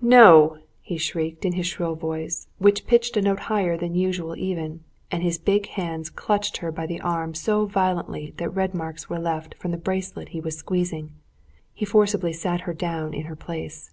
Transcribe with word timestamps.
"No!" 0.00 0.56
he 0.80 0.96
shrieked, 0.96 1.44
in 1.44 1.52
his 1.52 1.66
shrill 1.66 1.96
voice, 1.96 2.48
which 2.56 2.86
pitched 2.86 3.14
a 3.18 3.20
note 3.20 3.40
higher 3.40 3.76
than 3.76 3.94
usual 3.94 4.34
even, 4.38 4.80
and 5.10 5.22
his 5.22 5.36
big 5.36 5.66
hands 5.68 6.08
clutching 6.08 6.62
her 6.62 6.72
by 6.72 6.86
the 6.86 6.98
arm 7.02 7.34
so 7.34 7.66
violently 7.66 8.32
that 8.38 8.54
red 8.54 8.72
marks 8.72 9.10
were 9.10 9.18
left 9.18 9.54
from 9.58 9.70
the 9.70 9.76
bracelet 9.76 10.30
he 10.30 10.40
was 10.40 10.56
squeezing, 10.56 11.10
he 11.74 11.84
forcibly 11.84 12.32
sat 12.32 12.62
her 12.62 12.72
down 12.72 13.12
in 13.12 13.26
her 13.26 13.36
place. 13.36 13.90